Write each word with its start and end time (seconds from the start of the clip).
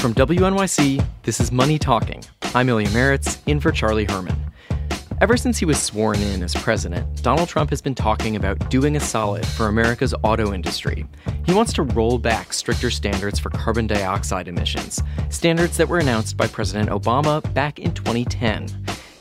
From 0.00 0.14
WNYC, 0.14 1.06
this 1.24 1.40
is 1.40 1.52
Money 1.52 1.78
Talking. 1.78 2.24
I'm 2.54 2.70
Ilya 2.70 2.88
Marritz, 2.88 3.38
in 3.44 3.60
for 3.60 3.70
Charlie 3.70 4.06
Herman. 4.06 4.34
Ever 5.20 5.36
since 5.36 5.58
he 5.58 5.66
was 5.66 5.78
sworn 5.78 6.18
in 6.20 6.42
as 6.42 6.54
president, 6.54 7.22
Donald 7.22 7.50
Trump 7.50 7.68
has 7.68 7.82
been 7.82 7.94
talking 7.94 8.34
about 8.34 8.70
doing 8.70 8.96
a 8.96 9.00
solid 9.00 9.44
for 9.44 9.66
America's 9.66 10.14
auto 10.22 10.54
industry. 10.54 11.06
He 11.44 11.52
wants 11.52 11.74
to 11.74 11.82
roll 11.82 12.16
back 12.16 12.54
stricter 12.54 12.90
standards 12.90 13.38
for 13.38 13.50
carbon 13.50 13.86
dioxide 13.86 14.48
emissions, 14.48 15.02
standards 15.28 15.76
that 15.76 15.90
were 15.90 15.98
announced 15.98 16.34
by 16.34 16.46
President 16.46 16.88
Obama 16.88 17.42
back 17.52 17.78
in 17.78 17.92
2010. 17.92 18.68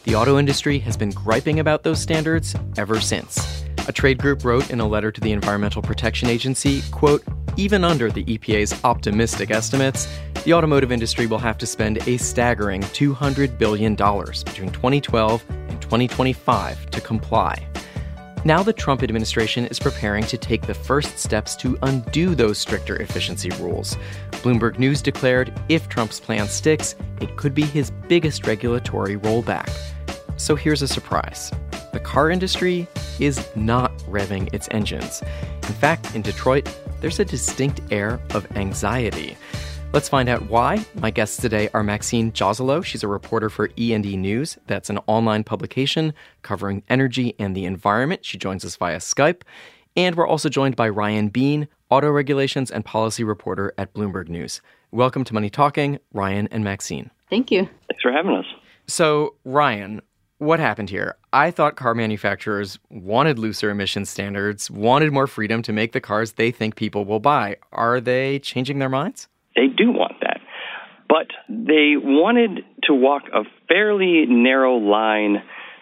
The 0.06 0.16
auto 0.16 0.40
industry 0.40 0.80
has 0.80 0.96
been 0.96 1.10
griping 1.10 1.60
about 1.60 1.84
those 1.84 2.02
standards 2.02 2.56
ever 2.78 3.02
since. 3.02 3.66
A 3.90 3.92
trade 3.92 4.18
group 4.18 4.46
wrote 4.46 4.70
in 4.70 4.80
a 4.80 4.88
letter 4.88 5.12
to 5.12 5.20
the 5.20 5.34
Environmental 5.34 5.82
Protection 5.82 6.30
Agency, 6.30 6.84
quote, 6.92 7.22
even 7.58 7.84
under 7.84 8.10
the 8.10 8.24
EPA's 8.24 8.82
optimistic 8.86 9.52
estimates, 9.52 10.08
the 10.46 10.54
automotive 10.54 10.92
industry 10.92 11.26
will 11.28 11.40
have 11.40 11.58
to 11.58 11.66
spend 11.66 12.08
a 12.08 12.18
staggering 12.18 12.82
$200 12.82 13.58
billion 13.58 13.96
between 13.96 14.72
2012 14.72 15.44
and 15.50 15.82
2025 15.82 16.90
to 16.92 17.02
comply. 17.02 17.66
Now, 18.46 18.64
the 18.64 18.72
Trump 18.72 19.04
administration 19.04 19.66
is 19.66 19.80
preparing 19.80 20.24
to 20.26 20.38
take 20.38 20.62
the 20.62 20.74
first 20.74 21.20
steps 21.20 21.58
to 21.58 21.78
undo 21.82 22.36
those 22.36 22.58
stricter 22.58 22.96
efficiency 22.96 23.50
rules. 23.60 23.98
Bloomberg 24.32 24.80
News 24.80 25.02
declared 25.02 25.52
if 25.68 25.90
Trump's 25.90 26.22
plan 26.22 26.48
sticks, 26.48 26.96
it 27.20 27.36
could 27.36 27.54
be 27.54 27.64
his 27.64 27.92
biggest 28.08 28.48
regulatory 28.48 29.18
rollback. 29.18 29.70
So 30.38 30.56
here's 30.56 30.82
a 30.82 30.88
surprise 30.88 31.52
the 31.92 32.00
car 32.00 32.30
industry 32.30 32.88
is 33.20 33.46
not 33.56 33.98
revving 34.00 34.54
its 34.54 34.70
engines. 34.72 35.22
In 35.64 35.74
fact, 35.74 36.16
in 36.16 36.22
Detroit, 36.22 36.74
there's 37.02 37.20
a 37.20 37.26
distinct 37.26 37.82
air 37.92 38.22
of 38.34 38.50
anxiety. 38.56 39.38
Let's 39.92 40.08
find 40.08 40.30
out 40.30 40.44
why. 40.44 40.86
My 40.94 41.10
guests 41.10 41.38
today 41.38 41.68
are 41.74 41.82
Maxine 41.82 42.32
Joselow. 42.32 42.86
She's 42.86 43.02
a 43.02 43.08
reporter 43.08 43.50
for 43.50 43.72
E&E 43.76 44.18
News. 44.18 44.56
That's 44.68 44.92
an 44.92 45.00
online 45.08 45.44
publication 45.44 46.14
covering 46.44 46.84
energy 46.90 47.34
and 47.40 47.56
the 47.56 47.66
environment. 47.66 48.24
She 48.24 48.38
joins 48.38 48.64
us 48.64 48.76
via 48.76 48.98
Skype. 48.98 49.42
And 49.96 50.16
we're 50.16 50.28
also 50.28 50.48
joined 50.48 50.76
by 50.76 50.90
Ryan 50.90 51.30
Beene, 51.30 51.68
auto 51.90 52.12
regulations 52.12 52.70
and 52.70 52.86
policy 52.86 53.24
reporter 53.24 53.74
at 53.80 53.92
Bloomberg 53.96 54.30
News. 54.30 54.62
Welcome 54.92 55.24
to 55.24 55.34
Money 55.34 55.50
Talking, 55.50 55.98
Ryan 56.14 56.48
and 56.52 56.64
Maxine. 56.64 57.10
Thank 57.32 57.50
you. 57.50 57.68
Thanks 57.90 58.04
for 58.04 58.12
having 58.12 58.36
us. 58.36 58.46
So, 58.86 59.38
Ryan, 59.44 60.04
what 60.38 60.60
happened 60.60 60.92
here? 60.92 61.16
I 61.34 61.50
thought 61.50 61.78
car 61.78 61.96
manufacturers 61.96 62.78
wanted 62.92 63.40
looser 63.40 63.72
emission 63.72 64.06
standards, 64.06 64.70
wanted 64.70 65.12
more 65.12 65.26
freedom 65.26 65.64
to 65.64 65.74
make 65.74 65.94
the 65.94 66.00
cars 66.00 66.34
they 66.34 66.52
think 66.52 66.76
people 66.76 67.06
will 67.06 67.20
buy. 67.20 67.58
Are 67.72 68.00
they 68.00 68.38
changing 68.38 68.78
their 68.78 68.88
minds? 68.88 69.28
They 69.56 69.68
do 69.68 69.92
want 69.92 70.14
that. 70.22 70.40
But 71.08 71.28
they 71.50 71.96
wanted 71.98 72.64
to 72.84 72.94
walk 72.94 73.24
a 73.34 73.42
fairly 73.68 74.26
narrow 74.28 74.78
line 74.78 75.42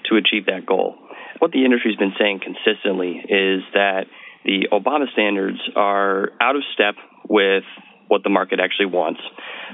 to 0.09 0.16
achieve 0.16 0.46
that 0.46 0.66
goal. 0.66 0.96
What 1.40 1.52
the 1.52 1.66
industry's 1.66 1.98
been 1.98 2.14
saying 2.18 2.40
consistently 2.40 3.18
is 3.18 3.62
that 3.74 4.06
the 4.46 4.70
Obama 4.72 5.12
standards 5.12 5.59
are 5.76 6.30
out 6.40 6.56
of 6.56 6.64
step 6.74 6.96
with 7.30 7.64
what 8.08 8.24
the 8.24 8.30
market 8.30 8.59
actually 8.62 8.88
wants. 8.88 9.20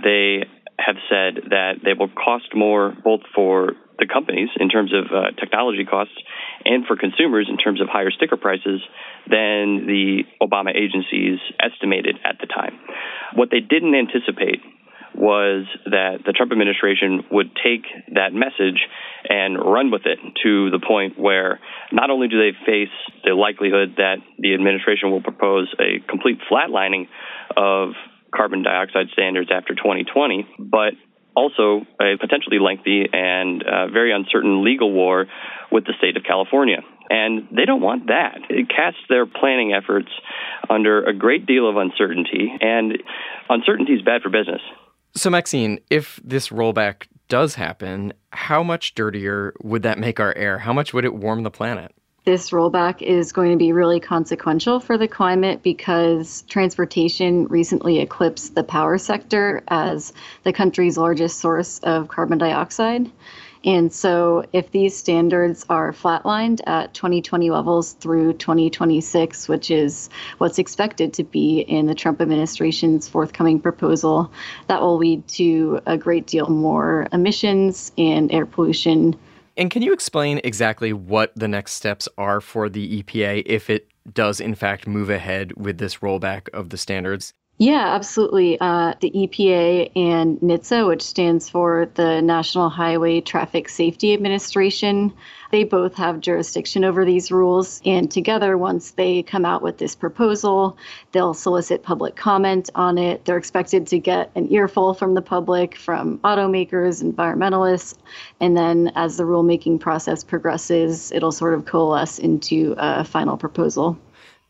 They 0.04 0.46
have 0.80 0.96
said 1.08 1.52
that 1.52 1.86
they 1.86 1.94
will 1.94 2.10
cost 2.10 2.50
more 2.56 2.94
both 3.04 3.22
for 3.36 3.74
the 4.00 4.08
companies 4.12 4.50
in 4.60 4.70
terms 4.70 4.92
of 4.92 5.06
uh, 5.14 5.32
technology 5.40 5.86
costs 5.86 6.16
and 6.66 6.86
for 6.86 6.98
consumers 6.98 7.48
in 7.50 7.58
terms 7.58 7.80
of 7.80 7.88
higher 7.88 8.10
sticker 8.10 8.38
prices 8.38 8.82
than 9.30 9.86
the 9.86 10.24
Obama 10.42 10.76
agencies 10.76 11.40
estimated 11.60 12.18
at 12.26 12.38
the 12.42 12.48
time. 12.48 12.80
What 13.44 13.52
they 13.52 13.60
didn't 13.60 13.94
anticipate 13.94 14.62
was 15.14 15.66
that 15.84 16.20
the 16.26 16.32
Trump 16.32 16.54
administration 16.54 17.26
would 17.30 17.52
take 17.60 17.84
that 18.16 18.32
message 18.32 18.88
and 19.28 19.60
run 19.60 19.92
with 19.92 20.04
it 20.06 20.18
to 20.44 20.72
the 20.72 20.80
point 20.80 21.20
where 21.20 21.60
not 21.92 22.10
only 22.10 22.30
do 22.30 22.40
they 22.40 22.56
face 22.66 22.96
the 23.26 23.34
likelihood 23.34 23.96
that 23.98 24.20
the 24.40 24.54
administration 24.54 25.12
will 25.12 25.22
propose 25.22 25.68
a 25.78 26.00
complete 26.08 26.40
flatlining 26.50 27.10
of 27.58 28.00
carbon 28.34 28.64
dioxide 28.64 29.08
standards 29.12 29.50
after 29.54 29.76
2020, 29.76 30.48
but 30.58 30.94
also 31.36 31.82
a 32.00 32.16
potentially 32.18 32.60
lengthy 32.60 33.10
and 33.12 33.62
uh, 33.62 33.88
very 33.88 34.14
uncertain 34.14 34.64
legal 34.64 34.90
war 34.90 35.26
with 35.70 35.84
the 35.84 35.92
state 35.98 36.16
of 36.16 36.24
California. 36.24 36.78
And 37.10 37.48
they 37.52 37.66
don't 37.66 37.82
want 37.82 38.08
that. 38.08 38.40
It 38.50 38.70
casts 38.70 39.02
their 39.10 39.26
planning 39.26 39.74
efforts 39.74 40.10
under 40.70 41.04
a 41.04 41.14
great 41.14 41.46
deal 41.46 41.70
of 41.70 41.78
uncertainty, 41.78 42.52
and 42.62 42.98
uncertainty 43.50 43.94
is 43.94 44.02
bad 44.02 44.22
for 44.22 44.30
business. 44.30 44.62
So, 45.16 45.30
Maxine, 45.30 45.80
if 45.90 46.20
this 46.24 46.50
rollback 46.50 47.08
does 47.28 47.56
happen, 47.56 48.14
how 48.32 48.64
much 48.64 48.96
dirtier 48.96 49.54
would 49.62 49.84
that 49.84 50.00
make 50.00 50.20
our 50.20 50.36
air? 50.36 50.60
How 50.60 50.74
much 50.74 50.94
would 50.94 51.06
it 51.06 51.14
warm 51.14 51.44
the 51.44 51.52
planet? 51.52 51.94
this 52.26 52.52
rollback 52.52 53.02
is 53.02 53.34
going 53.34 53.52
to 53.52 53.58
be 53.58 53.74
really 53.74 54.00
consequential 54.00 54.80
for 54.80 54.98
the 54.98 55.08
climate 55.08 55.62
because 55.62 56.44
transportation 56.44 57.46
recently 57.48 58.00
eclipsed 58.00 58.56
the 58.56 58.64
power 58.64 58.98
sector 58.98 59.62
as 59.68 60.14
the 60.44 60.54
country's 60.54 60.98
largest 60.98 61.40
source 61.40 61.80
of 61.80 62.08
carbon 62.08 62.38
dioxide. 62.38 63.12
And 63.66 63.94
so, 63.94 64.46
if 64.52 64.72
these 64.72 64.96
standards 64.96 65.66
are 65.70 65.94
flatlined 65.94 66.62
at 66.68 66.94
2020 66.94 67.50
levels 67.50 67.94
through 67.94 68.34
2026, 68.34 69.48
which 69.48 69.72
is 69.72 70.10
what's 70.38 70.60
expected 70.60 71.14
to 71.14 71.24
be 71.24 71.60
in 71.62 71.86
the 71.86 71.96
Trump 71.96 72.22
administration's 72.22 73.08
forthcoming 73.08 73.60
proposal, 73.60 74.32
that 74.68 74.82
will 74.82 74.98
lead 74.98 75.28
to 75.30 75.80
a 75.86 75.98
great 75.98 76.28
deal 76.28 76.50
more 76.50 77.08
emissions 77.14 77.92
and 77.98 78.32
air 78.32 78.46
pollution 78.46 79.16
and 79.56 79.70
can 79.70 79.84
you 79.84 79.94
explain 79.94 80.42
exactly 80.44 80.94
what 80.94 81.32
the 81.36 81.48
next 81.48 81.74
steps 81.74 82.08
are 82.18 82.42
for 82.42 82.70
the 82.70 83.04
EPA 83.04 83.44
if 83.46 83.70
it 83.70 83.88
does, 84.12 84.40
in 84.40 84.56
fact, 84.56 84.88
move 84.88 85.10
ahead 85.10 85.54
with 85.56 85.78
this 85.78 85.98
rollback 85.98 86.50
of 86.50 86.70
the 86.70 86.78
standards? 86.78 87.34
Yeah, 87.60 87.94
absolutely. 87.94 88.58
Uh, 88.60 88.96
the 89.00 89.12
EPA 89.12 89.92
and 89.96 90.40
NHTSA, 90.40 90.88
which 90.88 91.04
stands 91.04 91.48
for 91.48 91.88
the 91.94 92.20
National 92.20 92.68
Highway 92.68 93.22
Traffic 93.22 93.70
Safety 93.70 94.12
Administration, 94.14 95.14
they 95.52 95.64
both 95.64 95.94
have 95.94 96.20
jurisdiction 96.20 96.84
over 96.84 97.06
these 97.06 97.32
rules. 97.32 97.80
And 97.86 98.10
together, 98.10 98.58
once 98.58 98.92
they 98.92 99.22
come 99.22 99.46
out 99.46 99.62
with 99.62 99.78
this 99.78 99.96
proposal, 99.96 100.76
they'll 101.12 101.36
solicit 101.36 101.84
public 101.84 102.16
comment 102.16 102.72
on 102.74 102.98
it. 102.98 103.24
They're 103.24 103.38
expected 103.38 103.86
to 103.88 104.00
get 104.00 104.32
an 104.36 104.52
earful 104.52 104.96
from 104.96 105.14
the 105.14 105.22
public, 105.22 105.76
from 105.76 106.18
automakers, 106.20 107.04
environmentalists. 107.04 107.96
And 108.42 108.58
then 108.58 108.92
as 108.96 109.18
the 109.18 109.24
rulemaking 109.24 109.80
process 109.80 110.24
progresses, 110.24 111.12
it'll 111.12 111.32
sort 111.32 111.54
of 111.54 111.66
coalesce 111.66 112.18
into 112.18 112.74
a 112.80 113.04
final 113.04 113.38
proposal. 113.38 113.98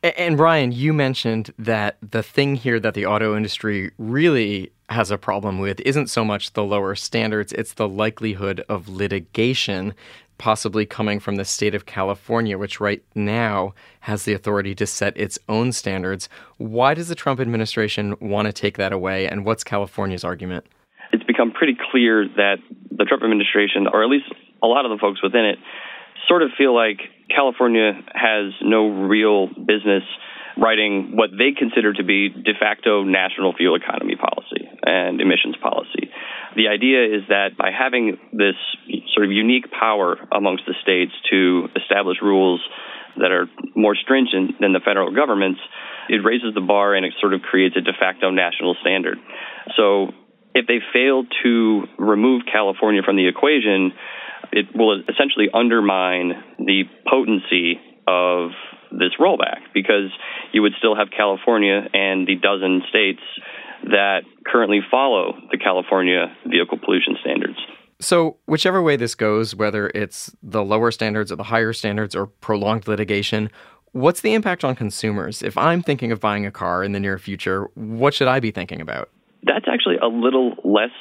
And 0.03 0.35
Brian, 0.35 0.73
you 0.73 0.91
mentioned 0.91 1.53
that 1.57 1.97
the 2.01 2.21
thing 2.21 2.55
here 2.55 2.77
that 2.77 2.93
the 2.93 3.05
auto 3.05 3.37
industry 3.37 3.91
really 3.97 4.73
has 4.89 5.11
a 5.11 5.17
problem 5.17 5.59
with 5.59 5.79
isn't 5.81 6.07
so 6.07 6.25
much 6.25 6.51
the 6.53 6.63
lower 6.63 6.93
standards, 6.93 7.53
it's 7.53 7.75
the 7.75 7.87
likelihood 7.87 8.65
of 8.67 8.89
litigation 8.89 9.93
possibly 10.37 10.85
coming 10.85 11.21
from 11.21 11.35
the 11.37 11.45
state 11.45 11.73
of 11.73 11.85
California, 11.85 12.57
which 12.57 12.81
right 12.81 13.01
now 13.15 13.73
has 14.01 14.23
the 14.23 14.33
authority 14.33 14.75
to 14.75 14.85
set 14.85 15.15
its 15.15 15.39
own 15.47 15.71
standards. 15.71 16.27
Why 16.57 16.93
does 16.93 17.07
the 17.07 17.15
Trump 17.15 17.39
administration 17.39 18.15
want 18.19 18.47
to 18.47 18.51
take 18.51 18.75
that 18.77 18.91
away, 18.91 19.25
and 19.25 19.45
what's 19.45 19.63
California's 19.63 20.25
argument? 20.25 20.65
It's 21.13 21.23
become 21.23 21.51
pretty 21.51 21.77
clear 21.91 22.27
that 22.35 22.57
the 22.91 23.05
Trump 23.05 23.23
administration, 23.23 23.87
or 23.87 24.03
at 24.03 24.09
least 24.09 24.25
a 24.61 24.67
lot 24.67 24.83
of 24.83 24.91
the 24.91 24.97
folks 24.97 25.23
within 25.23 25.45
it, 25.45 25.59
sort 26.27 26.41
of 26.41 26.49
feel 26.57 26.75
like 26.75 26.99
California 27.29 27.93
has 28.13 28.53
no 28.61 29.07
real 29.07 29.47
business 29.47 30.03
writing 30.57 31.15
what 31.15 31.31
they 31.31 31.51
consider 31.57 31.93
to 31.93 32.03
be 32.03 32.29
de 32.29 32.53
facto 32.59 33.03
national 33.03 33.53
fuel 33.53 33.75
economy 33.75 34.15
policy 34.15 34.69
and 34.85 35.19
emissions 35.19 35.55
policy. 35.61 36.11
The 36.55 36.67
idea 36.67 37.05
is 37.05 37.23
that 37.29 37.57
by 37.57 37.71
having 37.71 38.17
this 38.31 38.55
sort 39.13 39.25
of 39.25 39.31
unique 39.31 39.71
power 39.71 40.17
amongst 40.31 40.65
the 40.67 40.75
states 40.81 41.13
to 41.31 41.69
establish 41.75 42.17
rules 42.21 42.61
that 43.17 43.31
are 43.31 43.47
more 43.75 43.95
stringent 43.95 44.59
than 44.59 44.73
the 44.73 44.81
federal 44.83 45.13
government's, 45.13 45.59
it 46.09 46.21
raises 46.23 46.53
the 46.53 46.61
bar 46.61 46.93
and 46.93 47.05
it 47.05 47.13
sort 47.19 47.33
of 47.33 47.41
creates 47.41 47.75
a 47.77 47.81
de 47.81 47.93
facto 47.99 48.29
national 48.29 48.75
standard. 48.81 49.17
So 49.75 50.13
if 50.53 50.67
they 50.67 50.79
fail 50.93 51.23
to 51.43 51.83
remove 51.97 52.43
California 52.51 53.01
from 53.03 53.15
the 53.15 53.27
equation, 53.27 53.93
it 54.53 54.67
will 54.75 55.01
essentially 55.09 55.49
undermine 55.53 56.33
the 56.59 56.83
potency 57.09 57.79
of 58.07 58.51
this 58.91 59.13
rollback 59.19 59.73
because 59.73 60.11
you 60.53 60.61
would 60.61 60.73
still 60.77 60.95
have 60.95 61.07
California 61.15 61.81
and 61.93 62.27
the 62.27 62.35
dozen 62.35 62.83
states 62.87 63.21
that 63.85 64.21
currently 64.45 64.79
follow 64.89 65.33
the 65.51 65.57
California 65.57 66.35
vehicle 66.47 66.77
pollution 66.77 67.17
standards. 67.19 67.57
So, 67.99 68.37
whichever 68.45 68.81
way 68.81 68.95
this 68.95 69.15
goes, 69.15 69.55
whether 69.55 69.87
it's 69.95 70.35
the 70.43 70.63
lower 70.63 70.91
standards 70.91 71.31
or 71.31 71.35
the 71.35 71.43
higher 71.43 71.73
standards 71.73 72.15
or 72.15 72.27
prolonged 72.27 72.87
litigation, 72.87 73.49
what's 73.93 74.21
the 74.21 74.33
impact 74.33 74.63
on 74.63 74.75
consumers? 74.75 75.41
If 75.41 75.57
I'm 75.57 75.81
thinking 75.81 76.11
of 76.11 76.19
buying 76.19 76.45
a 76.45 76.51
car 76.51 76.83
in 76.83 76.91
the 76.91 76.99
near 76.99 77.17
future, 77.17 77.69
what 77.75 78.13
should 78.13 78.27
I 78.27 78.39
be 78.39 78.51
thinking 78.51 78.81
about? 78.81 79.09
That's 79.43 79.65
actually 79.67 79.97
a 79.97 80.07
little 80.07 80.55
less 80.63 80.91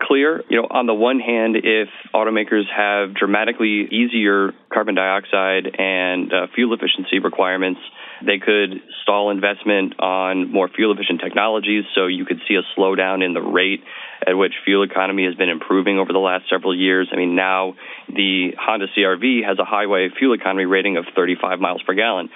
clear. 0.00 0.42
You 0.48 0.62
know, 0.62 0.68
on 0.70 0.86
the 0.86 0.94
one 0.94 1.20
hand, 1.20 1.56
if 1.56 1.88
automakers 2.14 2.64
have 2.74 3.14
dramatically 3.14 3.86
easier 3.90 4.52
carbon 4.72 4.94
dioxide 4.94 5.74
and 5.78 6.32
uh, 6.32 6.46
fuel 6.54 6.74
efficiency 6.74 7.18
requirements, 7.18 7.80
they 8.24 8.38
could 8.38 8.80
stall 9.02 9.30
investment 9.30 9.98
on 10.00 10.50
more 10.50 10.68
fuel 10.68 10.92
efficient 10.92 11.20
technologies. 11.20 11.84
So 11.94 12.06
you 12.06 12.24
could 12.24 12.40
see 12.48 12.54
a 12.54 12.62
slowdown 12.78 13.24
in 13.24 13.34
the 13.34 13.42
rate 13.42 13.82
at 14.26 14.34
which 14.34 14.52
fuel 14.64 14.82
economy 14.82 15.24
has 15.26 15.34
been 15.34 15.48
improving 15.48 15.98
over 15.98 16.12
the 16.12 16.18
last 16.18 16.44
several 16.50 16.74
years. 16.74 17.08
I 17.12 17.16
mean, 17.16 17.34
now 17.34 17.74
the 18.08 18.52
Honda 18.58 18.86
CRV 18.96 19.44
has 19.46 19.58
a 19.58 19.64
highway 19.64 20.08
fuel 20.18 20.34
economy 20.34 20.64
rating 20.64 20.96
of 20.96 21.04
35 21.14 21.60
miles 21.60 21.82
per 21.82 21.94
gallon. 21.94 22.30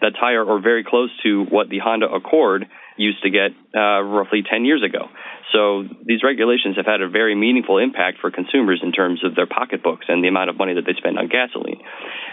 That's 0.00 0.16
higher 0.16 0.44
or 0.44 0.60
very 0.60 0.84
close 0.84 1.10
to 1.22 1.44
what 1.44 1.68
the 1.68 1.78
Honda 1.78 2.06
Accord 2.06 2.66
used 2.96 3.22
to 3.22 3.30
get 3.30 3.52
uh, 3.74 4.02
roughly 4.02 4.42
10 4.48 4.64
years 4.64 4.82
ago. 4.82 5.08
So 5.52 5.84
these 6.04 6.22
regulations 6.22 6.76
have 6.76 6.86
had 6.86 7.00
a 7.00 7.08
very 7.08 7.34
meaningful 7.34 7.78
impact 7.78 8.18
for 8.20 8.30
consumers 8.30 8.80
in 8.82 8.92
terms 8.92 9.24
of 9.24 9.34
their 9.34 9.46
pocketbooks 9.46 10.06
and 10.08 10.22
the 10.22 10.28
amount 10.28 10.50
of 10.50 10.56
money 10.56 10.74
that 10.74 10.84
they 10.86 10.94
spend 10.96 11.18
on 11.18 11.28
gasoline. 11.28 11.80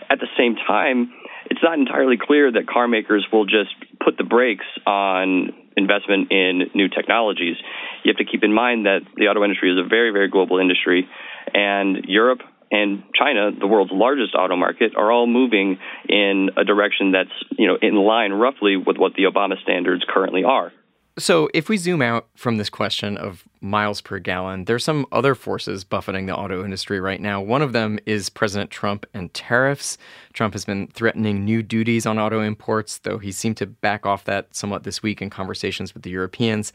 At 0.09 0.19
the 0.19 0.27
same 0.37 0.55
time, 0.55 1.13
it's 1.49 1.61
not 1.61 1.77
entirely 1.77 2.17
clear 2.17 2.51
that 2.51 2.67
car 2.67 2.87
makers 2.87 3.25
will 3.31 3.45
just 3.45 3.75
put 4.03 4.17
the 4.17 4.23
brakes 4.23 4.65
on 4.87 5.53
investment 5.75 6.31
in 6.31 6.69
new 6.73 6.87
technologies. 6.87 7.57
You 8.03 8.13
have 8.13 8.17
to 8.17 8.29
keep 8.29 8.43
in 8.43 8.53
mind 8.53 8.85
that 8.85 9.01
the 9.15 9.27
auto 9.27 9.43
industry 9.43 9.71
is 9.71 9.77
a 9.77 9.87
very, 9.87 10.11
very 10.11 10.29
global 10.29 10.59
industry, 10.59 11.07
and 11.53 12.05
Europe 12.05 12.41
and 12.71 13.03
China, 13.13 13.51
the 13.57 13.67
world's 13.67 13.91
largest 13.93 14.35
auto 14.35 14.55
market, 14.55 14.93
are 14.95 15.11
all 15.11 15.27
moving 15.27 15.77
in 16.09 16.49
a 16.57 16.63
direction 16.63 17.11
that's 17.11 17.33
you 17.51 17.67
know 17.67 17.77
in 17.81 17.95
line 17.95 18.31
roughly 18.33 18.77
with 18.77 18.97
what 18.97 19.13
the 19.13 19.23
Obama 19.23 19.61
standards 19.61 20.03
currently 20.07 20.43
are. 20.43 20.71
So, 21.19 21.47
if 21.53 21.69
we 21.69 21.77
zoom 21.77 22.01
out 22.01 22.27
from 22.35 22.57
this 22.57 22.71
question 22.71 23.17
of 23.17 23.43
miles 23.61 24.01
per 24.01 24.17
gallon, 24.17 24.65
there's 24.65 24.83
some 24.83 25.05
other 25.11 25.35
forces 25.35 25.83
buffeting 25.83 26.25
the 26.25 26.35
auto 26.35 26.65
industry 26.65 26.99
right 26.99 27.21
now. 27.21 27.39
One 27.39 27.61
of 27.61 27.71
them 27.71 27.99
is 28.07 28.31
President 28.31 28.71
Trump 28.71 29.05
and 29.13 29.31
tariffs. 29.31 29.99
Trump 30.33 30.55
has 30.55 30.65
been 30.65 30.87
threatening 30.87 31.45
new 31.45 31.61
duties 31.61 32.07
on 32.07 32.17
auto 32.17 32.41
imports, 32.41 32.97
though 32.97 33.19
he 33.19 33.31
seemed 33.31 33.57
to 33.57 33.67
back 33.67 34.07
off 34.07 34.23
that 34.23 34.55
somewhat 34.55 34.85
this 34.85 35.03
week 35.03 35.21
in 35.21 35.29
conversations 35.29 35.93
with 35.93 36.01
the 36.01 36.09
Europeans. 36.09 36.73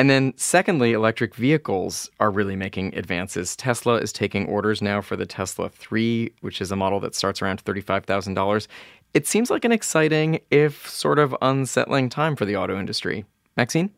And 0.00 0.08
then, 0.08 0.32
secondly, 0.38 0.94
electric 0.94 1.34
vehicles 1.34 2.08
are 2.20 2.30
really 2.30 2.56
making 2.56 2.94
advances. 2.94 3.54
Tesla 3.54 3.96
is 3.96 4.14
taking 4.14 4.46
orders 4.46 4.80
now 4.80 5.02
for 5.02 5.14
the 5.14 5.26
Tesla 5.26 5.68
3, 5.68 6.32
which 6.40 6.62
is 6.62 6.72
a 6.72 6.76
model 6.76 7.00
that 7.00 7.14
starts 7.14 7.42
around 7.42 7.62
$35,000. 7.62 8.66
It 9.12 9.26
seems 9.26 9.50
like 9.50 9.62
an 9.66 9.72
exciting, 9.72 10.40
if 10.50 10.88
sort 10.88 11.18
of 11.18 11.36
unsettling 11.42 12.08
time 12.08 12.34
for 12.34 12.46
the 12.46 12.56
auto 12.56 12.80
industry. 12.80 13.26
Maxine? 13.58 13.90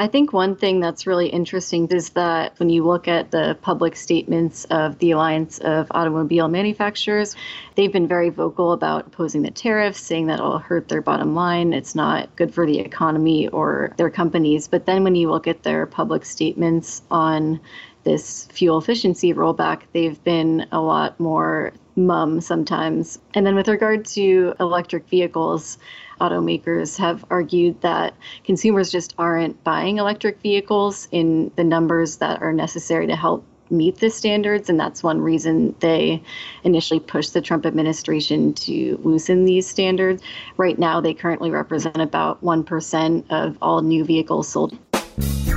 I 0.00 0.06
think 0.06 0.32
one 0.32 0.56
thing 0.56 0.80
that's 0.80 1.06
really 1.06 1.28
interesting 1.28 1.86
is 1.88 2.08
that 2.10 2.58
when 2.58 2.70
you 2.70 2.86
look 2.86 3.06
at 3.06 3.30
the 3.32 3.58
public 3.60 3.94
statements 3.96 4.64
of 4.70 4.98
the 4.98 5.10
Alliance 5.10 5.58
of 5.58 5.88
Automobile 5.90 6.48
Manufacturers, 6.48 7.36
they've 7.74 7.92
been 7.92 8.08
very 8.08 8.30
vocal 8.30 8.72
about 8.72 9.08
opposing 9.08 9.42
the 9.42 9.50
tariffs, 9.50 10.00
saying 10.00 10.28
that 10.28 10.38
it'll 10.38 10.58
hurt 10.58 10.88
their 10.88 11.02
bottom 11.02 11.34
line. 11.34 11.74
It's 11.74 11.94
not 11.94 12.34
good 12.36 12.54
for 12.54 12.64
the 12.64 12.78
economy 12.78 13.48
or 13.48 13.92
their 13.98 14.08
companies. 14.08 14.68
But 14.68 14.86
then 14.86 15.04
when 15.04 15.16
you 15.16 15.30
look 15.30 15.46
at 15.46 15.64
their 15.64 15.84
public 15.84 16.24
statements 16.24 17.02
on 17.10 17.60
this 18.04 18.46
fuel 18.46 18.78
efficiency 18.78 19.32
rollback, 19.32 19.82
they've 19.92 20.22
been 20.24 20.66
a 20.72 20.80
lot 20.80 21.18
more 21.20 21.72
mum 21.96 22.40
sometimes. 22.40 23.18
And 23.34 23.46
then 23.46 23.54
with 23.54 23.68
regard 23.68 24.04
to 24.06 24.54
electric 24.60 25.08
vehicles, 25.08 25.78
automakers 26.20 26.98
have 26.98 27.24
argued 27.30 27.80
that 27.80 28.14
consumers 28.44 28.90
just 28.90 29.14
aren't 29.18 29.62
buying 29.64 29.98
electric 29.98 30.40
vehicles 30.40 31.08
in 31.10 31.50
the 31.56 31.64
numbers 31.64 32.16
that 32.18 32.40
are 32.42 32.52
necessary 32.52 33.06
to 33.06 33.16
help 33.16 33.44
meet 33.70 33.98
the 33.98 34.10
standards. 34.10 34.68
And 34.68 34.78
that's 34.78 35.02
one 35.02 35.20
reason 35.20 35.74
they 35.80 36.22
initially 36.64 37.00
pushed 37.00 37.34
the 37.34 37.40
Trump 37.40 37.64
administration 37.64 38.52
to 38.54 39.00
loosen 39.02 39.44
these 39.44 39.66
standards. 39.66 40.22
Right 40.56 40.78
now, 40.78 41.00
they 41.00 41.14
currently 41.14 41.50
represent 41.50 42.00
about 42.00 42.42
1% 42.42 43.24
of 43.30 43.56
all 43.62 43.82
new 43.82 44.04
vehicles 44.04 44.48
sold. 44.48 44.76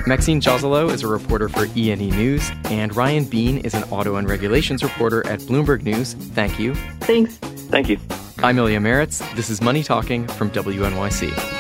Maxine 0.06 0.42
Joselow 0.42 0.92
is 0.92 1.04
a 1.04 1.08
reporter 1.08 1.50
for 1.50 1.68
E&E 1.76 1.96
News, 1.96 2.52
and 2.66 2.96
Ryan 2.96 3.26
Beene 3.26 3.60
is 3.60 3.74
an 3.74 3.84
auto 3.86 4.16
and 4.16 4.28
regulations 4.28 4.84
reporter 4.84 5.26
at 5.28 5.40
Bloomberg 5.42 5.84
News. 5.84 6.14
Thank 6.14 6.60
you. 6.60 6.76
Thanks. 7.02 7.38
Thank 7.38 7.90
you. 7.90 8.00
I'm 8.40 8.58
Ilya 8.58 8.80
Marritz. 8.80 9.36
This 9.36 9.50
is 9.50 9.62
Money 9.62 9.84
Talking 9.84 10.28
from 10.28 10.50
WNYC. 10.50 11.53